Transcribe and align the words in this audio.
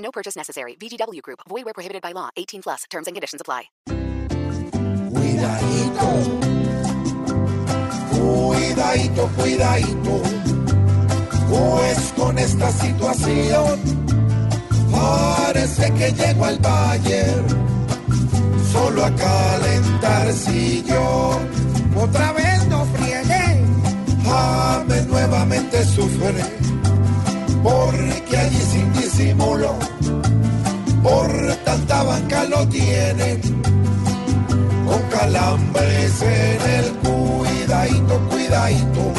No 0.00 0.10
purchase 0.10 0.36
necessary. 0.36 0.76
VGW 0.76 1.22
Group. 1.22 1.40
Void 1.48 1.64
where 1.64 1.74
prohibited 1.74 2.02
by 2.02 2.12
law. 2.12 2.30
18 2.36 2.62
plus. 2.62 2.84
Terms 2.90 3.06
and 3.06 3.14
conditions 3.14 3.40
apply. 3.40 3.70
Cuidadito, 5.40 6.08
cuidadito, 8.12 9.28
cuidadito, 9.36 10.22
pues 11.48 12.12
con 12.16 12.38
esta 12.38 12.70
situación 12.70 13.80
parece 14.92 15.92
que 15.94 16.12
llegó 16.12 16.44
al 16.44 16.58
Bayern 16.58 17.46
solo 18.70 19.04
a 19.04 19.10
calentar 19.14 20.32
sillón. 20.32 21.48
Otra 21.96 22.32
vez 22.32 22.66
no 22.68 22.84
friegue, 22.86 23.64
James 24.24 25.06
nuevamente 25.06 25.84
sufre, 25.84 26.44
porque 27.62 28.36
allí 28.36 28.60
sin 28.60 28.92
con 35.30 35.72
calambres 35.72 36.22
en 36.22 36.70
el 36.70 36.92
cuidadito, 36.98 38.20
cuidadito, 38.30 39.12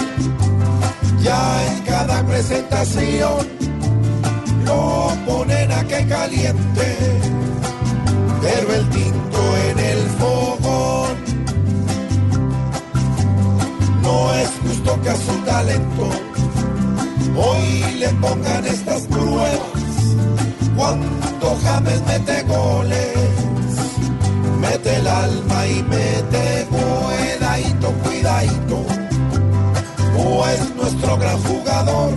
ya 1.21 1.67
en 1.67 1.83
cada 1.83 2.23
presentación 2.25 3.47
lo 4.65 5.11
ponen 5.25 5.71
a 5.71 5.83
que 5.85 6.05
caliente, 6.07 6.97
pero 8.41 8.73
el 8.73 8.89
tinto 8.89 9.57
en 9.69 9.79
el 9.79 9.99
fogón 10.19 11.15
no 14.01 14.33
es 14.33 14.49
justo 14.63 15.01
que 15.01 15.09
a 15.09 15.15
su 15.15 15.33
talento 15.45 16.09
hoy 17.35 17.95
le 17.99 18.09
pongan 18.09 18.65
estas 18.65 19.01
pruebas. 19.03 19.59
Cuando 20.75 21.57
James 21.63 22.01
mete 22.07 22.43
goles, 22.43 23.50
alma 25.11 25.67
y 25.67 25.83
mete 25.83 26.67
cuidadito, 26.69 27.91
cuidadito, 28.03 28.85
pues 30.15 30.75
nuestro 30.75 31.17
gran 31.17 31.37
jugador 31.43 32.13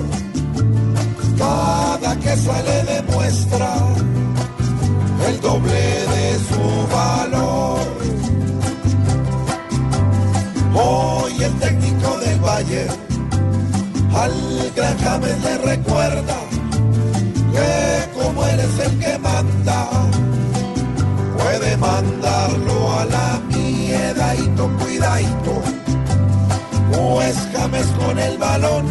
cada 1.39 2.17
que 2.17 2.37
sale 2.37 2.84
demuestra 2.84 3.75
el 5.28 5.41
doble 5.41 5.72
de 5.72 6.39
su 6.48 6.95
valor. 6.95 7.78
Hoy 10.75 11.42
el 11.42 11.53
técnico 11.55 12.19
del 12.19 12.39
Valle 12.41 12.87
al 14.15 14.72
gran 14.77 14.98
James 14.98 15.42
le 15.42 15.59
recuerda 15.59 16.37
mandarlo 22.05 22.92
a 22.92 23.05
la 23.06 23.41
miedadito, 23.48 24.70
cuidadito, 24.78 25.62
pues 26.92 27.37
James 27.53 27.87
con 27.98 28.19
el 28.19 28.38
balón 28.38 28.84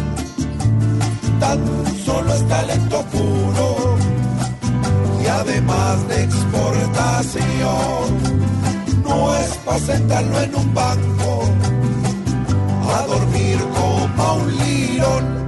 tan 1.40 1.60
solo 2.04 2.34
es 2.34 2.46
talento 2.48 3.02
puro. 3.12 3.96
Y 5.22 5.26
además 5.26 6.06
de 6.08 6.24
exportación, 6.24 7.44
no 9.02 9.34
es 9.36 9.56
para 9.64 9.78
sentarlo 9.78 10.42
en 10.42 10.54
un 10.54 10.74
banco 10.74 11.44
a 12.94 13.06
dormir 13.06 13.58
como 13.74 14.34
un 14.34 14.56
lirón. 14.58 15.44